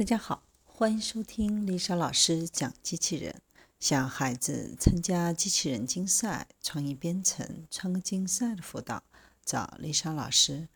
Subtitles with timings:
[0.00, 3.42] 大家好，欢迎收听丽莎老师讲机器人。
[3.78, 9.02] 想孩子参加机器人竞赛、创意编程、创客竞赛的辅导，
[9.44, 10.68] 找丽莎老师。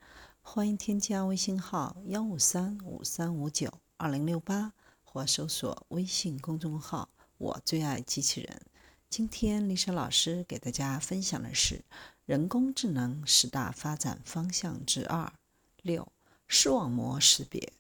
[0.42, 8.61] 欢迎添加微信号幺五三五三五九二零六八，或搜索微信公众号“我最爱机器人”。
[9.09, 11.83] 今天丽莎老师给大家分享的是
[12.27, 15.33] 人工智能十大发展方向之二
[15.81, 16.12] 六：
[16.47, 17.73] 视网膜识别。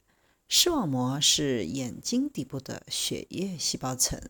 [0.56, 4.20] 视网膜是眼睛底部的血液细胞层。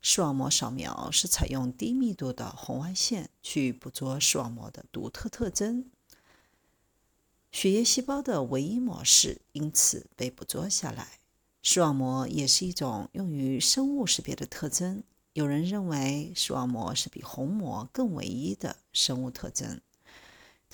[0.00, 5.90] 视网膜扫描是采用低密度的红外线去捕捉视网膜的独特特征。
[7.50, 11.18] 血液细胞的唯一模式因此被捕捉下来。
[11.62, 15.02] 视网膜也是一种用于生物识别的特征。
[15.32, 19.80] 有人认为视网膜是比虹膜更唯一的生物特征。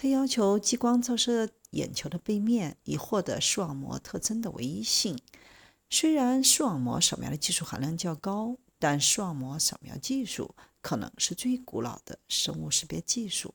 [0.00, 1.50] 它要求激光照射。
[1.72, 5.18] 眼球的背面以获得视网膜特征的唯一性。
[5.90, 13.52] 虽然视网膜扫描的技术含量较高，但视网膜扫描技术可能是最古老的生物识别技术。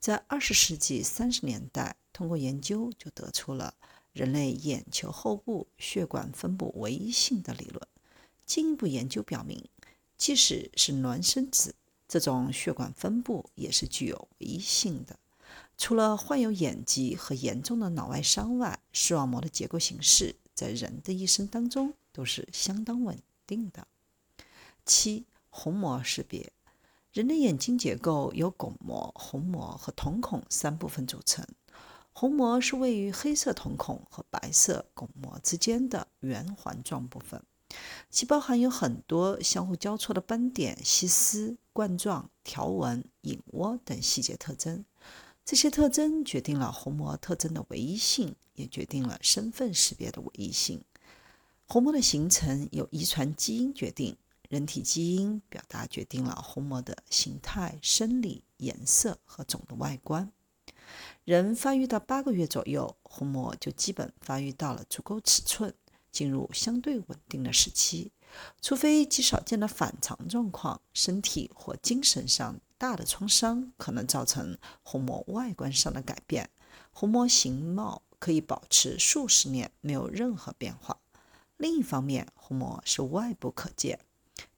[0.00, 3.74] 在二十世纪三十年代，通过研究就得出了
[4.12, 7.86] 人类眼球后部血管分布唯一性的理论。
[8.44, 9.64] 进一步研究表明，
[10.16, 11.76] 即使是孪生子，
[12.08, 15.16] 这种血管分布也是具有唯一性的。
[15.78, 23.86] 除了患有眼疾和严重的脑外伤外，视网膜的结构形式在人的一生当中都是相当稳定的。
[24.84, 26.52] 七、虹膜识别。
[27.12, 31.46] 人的眼睛结构由巩膜、虹膜和瞳孔三部分组成。
[32.12, 37.40] 虹膜是位于黑色瞳孔和白色巩膜之间的圆环状部分，
[38.10, 44.84] 其包含有很多相互交错的斑点、细丝、冠状、条纹、隐窝等细节特征。
[45.48, 50.84] 这些特征决定了虹膜特征的唯一性，也决定了身份识别的唯一性。
[51.66, 54.18] 虹膜的形成由遗传基因决定，
[54.50, 60.30] 人体基因表达决定了虹膜的形态、生理、颜色和总的外观。
[61.24, 65.72] 人发育到八个月左右，虹膜就基本发育到了足够尺寸，
[66.12, 68.12] 进入相对稳定的时期。
[68.60, 72.60] 除非极少见的反常状况，身体或精神上。
[72.78, 76.48] 大的创伤可能造成虹膜外观上的改变，
[76.92, 80.98] 虹膜形貌可以保持数十年没有任何变化。
[81.56, 83.98] 另一方面，虹膜是外部可见，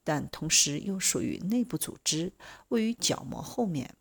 [0.04, 2.32] 但同时又属于内部组织，
[2.68, 3.96] 位于角膜后面。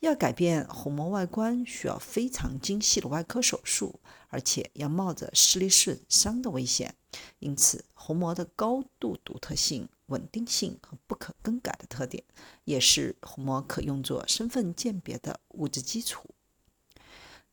[0.00, 6.94] 要改变虹膜外观，需要非常精细的外科手术，而且要冒着视力损伤的危险。
[7.38, 9.88] 因此，虹膜的高度独特性。
[10.12, 12.22] 稳定性和不可更改的特点，
[12.64, 16.28] 也是虹膜可用作身份鉴别的物质基础。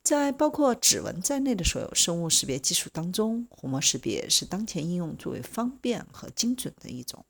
[0.03, 7.25] 在包括指纹在内的所有生物识别技术当中，虹膜识别是当前应用最为方便和精准的一种。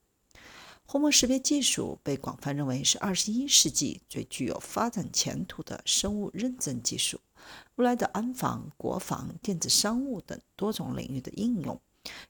[0.85, 7.19] 虹膜识别技术被广泛认为是二十一世纪最具有发展前途的生物认证技术。
[7.75, 11.79] 未来的安防、国防、电子商务等多种领域的应用。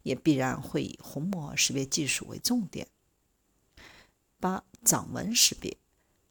[0.03, 2.88] 也必然会以虹膜识别技术为重点。
[4.40, 5.78] 八、掌纹识别。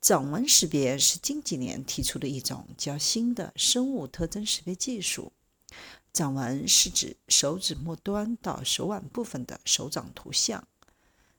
[0.01, 5.33] 掌纹识别是近几年提出的一种较新的生物特征识别技术。
[6.13, 10.67] 掌纹是指手指末端到手腕部分的手掌图像，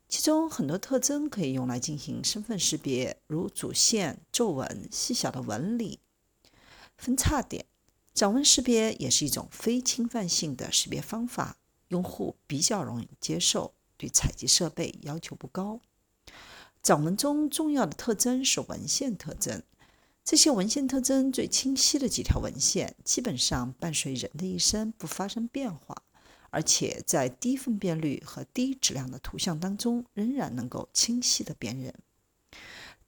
[0.08, 6.00] 其中很多特征可以用来进行身份识别，如主线、皱纹、细小的纹理、
[6.98, 7.66] 分叉点。
[8.14, 11.58] 掌纹识别也是一种非侵犯性的识别方法。
[11.90, 15.82] 用户比较容易接受，对采集设备要求不高。
[16.82, 19.62] 掌纹中重要的特征是纹线特征，
[20.24, 26.04] 这些纹线特征最清晰的几条纹线，基本上伴随人的一生不发生变化，
[26.50, 31.94] 而且在低分辨率和低质量的图像当中仍然能够清晰的辨认。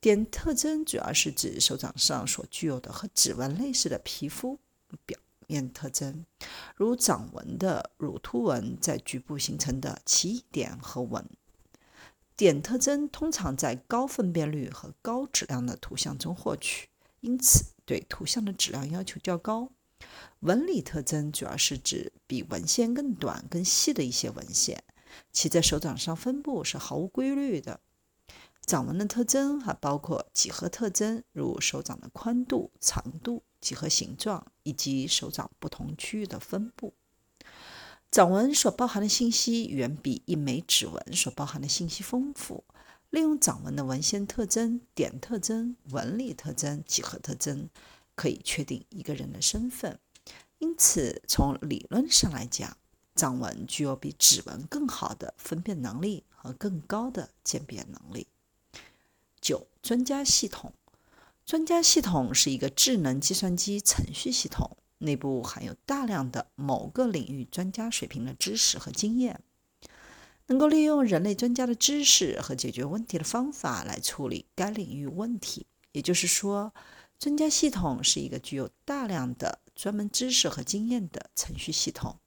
[0.02, 4.58] 点特征主要是指手掌上所具有的和指纹类似的皮肤
[5.06, 5.18] 表。
[5.52, 6.26] 面特征，
[6.78, 11.30] 如掌纹的乳突纹在局部形成的起点和纹。
[12.38, 16.88] 点特征通常在高分辨率和高质量的图像中获取，
[17.20, 19.70] 因此对图像的质量要求较高。
[20.40, 24.84] 纹理特征主要是指比纹线更短、更细的一些纹线，
[25.34, 27.82] 其在手掌上分布是毫无规律的。
[28.72, 33.44] 掌纹的特征还包括几何特征，如手掌的宽度、长度。
[33.60, 36.94] 几何形状以及手掌不同区域的分布，
[38.10, 42.64] 掌纹所包含的信息远比一枚指纹所包含的信息丰富。
[43.10, 47.70] 利用掌纹的纹线特征、点特征、纹理特征、几何特征，
[48.16, 50.00] 可以确定一个人的身份。
[50.60, 52.78] 因此，从理论上来讲，
[53.14, 58.28] 掌纹具有比指纹更好的分辨能力和更高的鉴别能力。
[59.42, 60.74] 九、专家系统。
[61.44, 69.42] 专家系统是一个智能计算机程序系统，内部含有大量的某个领域专家水平的知识和经验，
[70.46, 75.66] 能够利用人类专家的知识和解决问题的方法来处理该领域问题。
[75.92, 76.74] 也就是说，
[77.20, 82.18] 专家系统是一个具有大量的专门知识和经验的程序系统，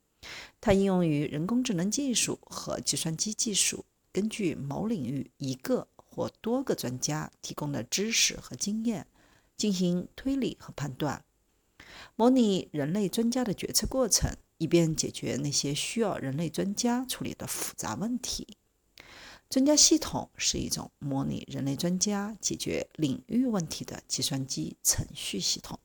[0.61, 9.07] 它应用于人工智能技术和计算机技术，根据某领域一个或多个专家提供的知识和经验。
[9.57, 11.25] 进行推理和判断，
[12.17, 18.57] 模拟人类专家的决策过程，以便解决那些需要人类专家处理的复杂问题。
[19.49, 25.79] 专家系统是一种模拟人类专家解决领域问题的计算机程序系统。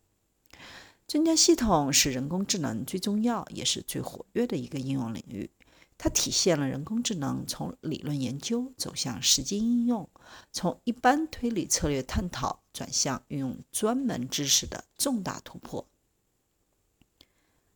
[1.07, 5.51] 专家系统是人工智能最重要也是最活跃的一个应用领域。
[6.01, 10.09] 它体现了人工智能从理论研究走向实际应用，
[10.49, 15.85] 从一般推理策略探讨转向运用专门知识的重大突破。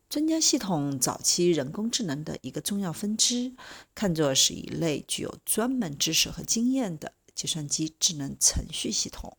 [0.08, 3.54] 专家系统早期人工智能的一个重要分支，
[3.94, 9.36] 看作是一类具有专门知识和经验的计算机智能程序系统，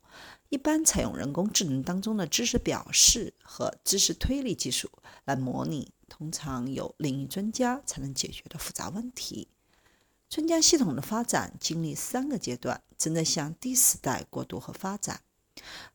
[0.49, 4.91] 一般采用人工智能当中的知识表示和知识推理技术
[5.23, 5.91] 来模拟。
[6.07, 9.47] 通常有领域专家才能解决的复杂问题。
[10.29, 15.21] 专家系统的发展经历三个阶段，正在向第四代过渡和发展。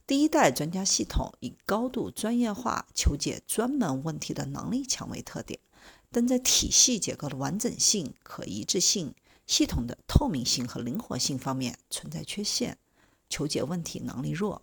[0.07, 5.61] 第一代专家系统以高度专业化、求解专门问题的能力强为特点，
[6.11, 9.15] 但在体系结构的完整性、可一致性、
[9.47, 12.79] 系统的透明性和灵活性方面存在缺陷，
[13.29, 14.63] 求解问题能力弱。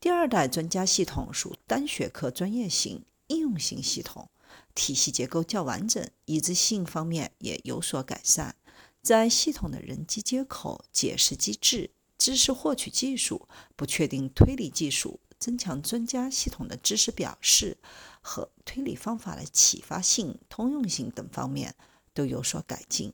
[0.00, 4.28] 第二代专家系统属单学科专业型、应用型系统。
[4.74, 8.56] 体系结构较完整，一致性方面也有所改善。
[9.02, 17.78] 在系统的人机接口、解释机制、知识获取技术、不确定推理技术、增强专家系统的知识表示
[18.20, 21.74] 和推理方法的启发性、通用性等方面
[22.12, 23.12] 都有所改进。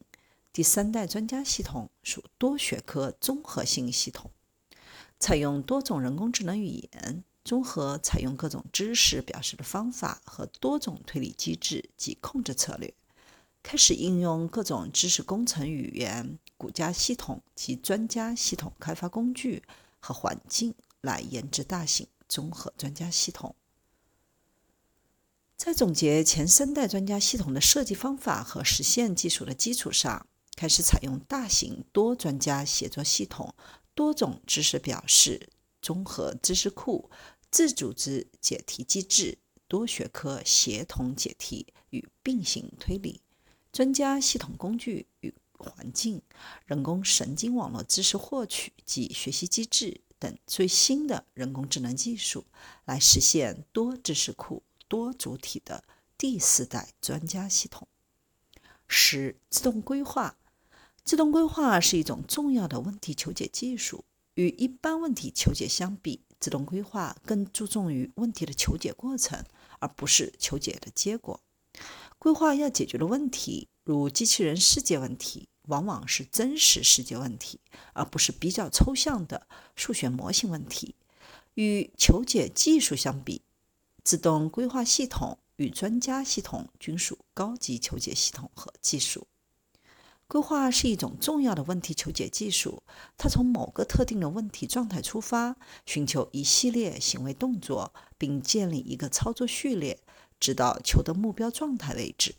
[0.53, 4.33] 第三代专家系统属多学科综合性系统，
[5.21, 7.23] 采用多种人工智能语言。
[7.47, 12.93] 综合采用各种知识表示的方法和多种推理机制及控制策略，
[13.63, 19.63] 开始应用各种知识工程语言、骨架系统及专家系统开发工具
[20.01, 23.55] 和环境来研制大型综合专家系统。
[25.57, 30.27] 在总结前三代专家系统的设计方法和实现技术的基础上，
[30.57, 33.55] 开始采用大型多专家协作系统、
[33.95, 35.49] 多种知识表示、
[35.81, 37.09] 综合知识库。
[37.51, 39.39] 自组织解题机制、
[39.69, 43.21] 多学科协同解题与并行推理、
[43.73, 46.21] 专家系统工具与环境、
[46.67, 52.45] 人工神经网络知识获取及学习机制等最新的人工智能技术，
[52.85, 55.85] 来实现多知识库、多主体的
[56.19, 57.89] 第四代专家系统。
[58.87, 60.37] 十、自动规划。
[61.03, 64.05] 自动规划是一种重要的问题求解技术，
[64.35, 66.23] 与一般问题求解相比。
[66.39, 69.45] 自动规划更注重于问题的求解过程，
[69.79, 71.41] 而不是求解的结果。
[72.19, 77.61] 规划要解决的问题，如机器人世界问题，往往是真实世界问题，
[77.93, 80.95] 而不是比较抽象的数学模型问题。
[81.55, 83.43] 与求解技术相比，
[84.05, 89.27] 自动规划系统与专家系统均属高级求解系统和技术。
[90.29, 92.83] 规划是一种重要的问题求解技术，
[93.17, 95.57] 它从某个特定的问题状态出发，
[95.87, 100.01] 寻求一系列行为动作，并建立一个操作序列，
[100.41, 102.35] 直到求得目标状态为止。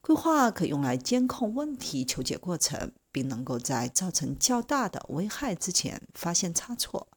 [0.00, 7.08] 规划可用来监控问题求解过程，并能够在造成较大的危害之前发现差错。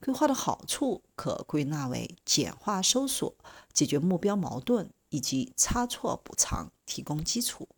[0.00, 3.34] 规划的好处可归纳为简化搜索、
[3.72, 7.68] 解决目标矛盾以及差错补偿提供基础。